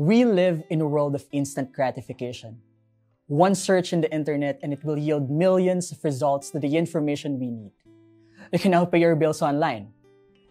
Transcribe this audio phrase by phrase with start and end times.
[0.00, 2.62] We live in a world of instant gratification.
[3.26, 7.38] One search in the internet and it will yield millions of results to the information
[7.38, 7.72] we need.
[8.50, 9.92] You can now pay your bills online.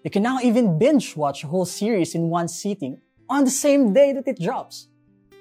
[0.04, 3.92] You can now even binge watch a whole series in one sitting on the same
[3.92, 4.90] day that it drops.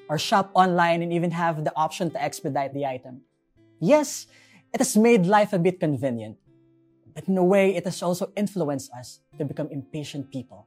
[0.09, 3.21] Or shop online and even have the option to expedite the item.
[3.79, 4.27] Yes,
[4.73, 6.39] it has made life a bit convenient,
[7.15, 10.67] but in a way, it has also influenced us to become impatient people.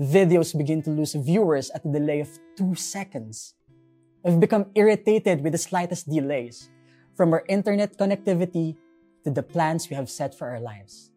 [0.00, 3.52] Videos begin to lose viewers at a delay of two seconds.
[4.24, 6.70] We've become irritated with the slightest delays,
[7.14, 8.80] from our internet connectivity
[9.24, 11.10] to the plans we have set for our lives.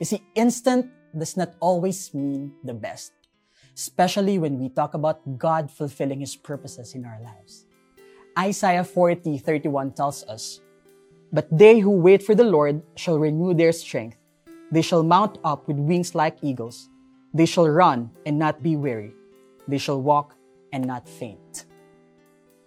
[0.00, 3.12] You see, instant does not always mean the best,
[3.76, 7.66] especially when we talk about God fulfilling His purposes in our lives.
[8.36, 10.58] Isaiah 40, 31 tells us,
[11.32, 14.18] But they who wait for the Lord shall renew their strength.
[14.72, 16.90] They shall mount up with wings like eagles.
[17.34, 19.10] They shall run and not be weary.
[19.66, 20.36] They shall walk
[20.72, 21.66] and not faint.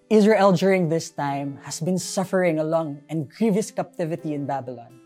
[0.09, 4.99] Israel during this time has been suffering a long and grievous captivity in Babylon.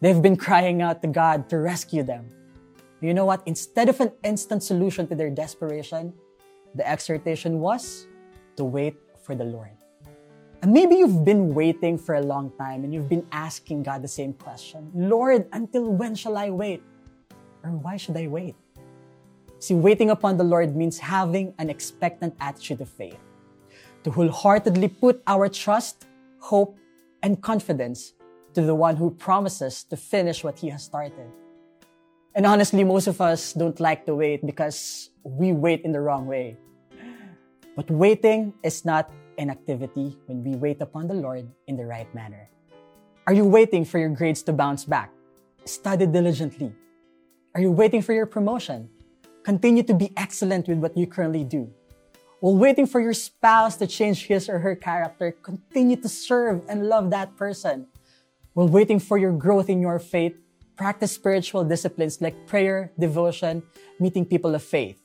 [0.00, 2.28] They've been crying out to God to rescue them.
[3.00, 3.42] You know what?
[3.46, 6.12] Instead of an instant solution to their desperation,
[6.74, 8.06] the exhortation was
[8.56, 9.72] to wait for the Lord.
[10.62, 14.08] And maybe you've been waiting for a long time and you've been asking God the
[14.08, 16.82] same question Lord, until when shall I wait?
[17.64, 18.54] Or why should I wait?
[19.62, 23.22] See, waiting upon the Lord means having an expectant attitude of faith
[24.02, 26.04] to wholeheartedly put our trust,
[26.40, 26.76] hope,
[27.22, 28.12] and confidence
[28.54, 31.30] to the one who promises to finish what he has started.
[32.34, 36.26] And honestly, most of us don't like to wait because we wait in the wrong
[36.26, 36.56] way.
[37.76, 42.12] But waiting is not an activity when we wait upon the Lord in the right
[42.16, 42.50] manner.
[43.28, 45.12] Are you waiting for your grades to bounce back?
[45.66, 46.74] Study diligently.
[47.54, 48.88] Are you waiting for your promotion?
[49.42, 51.68] Continue to be excellent with what you currently do.
[52.38, 56.88] While waiting for your spouse to change his or her character, continue to serve and
[56.88, 57.86] love that person.
[58.54, 60.34] While waiting for your growth in your faith,
[60.76, 63.62] practice spiritual disciplines like prayer, devotion,
[63.98, 65.00] meeting people of faith.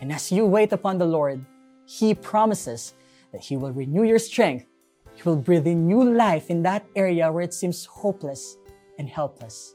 [0.00, 1.44] And as you wait upon the Lord,
[1.86, 2.94] He promises
[3.32, 4.66] that He will renew your strength.
[5.14, 8.56] He will breathe in new life in that area where it seems hopeless
[8.98, 9.74] and helpless.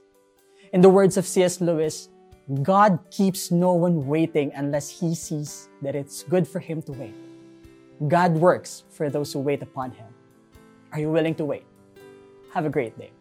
[0.74, 1.60] In the words of C.S.
[1.60, 2.10] Lewis,
[2.52, 7.16] God keeps no one waiting unless he sees that it's good for him to wait.
[8.08, 10.08] God works for those who wait upon him.
[10.92, 11.66] Are you willing to wait?
[12.54, 13.12] Have a great day.